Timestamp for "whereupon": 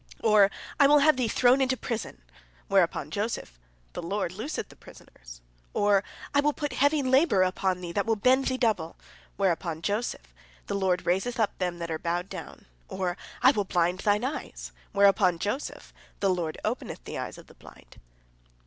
2.69-3.11, 9.37-9.83, 14.91-15.37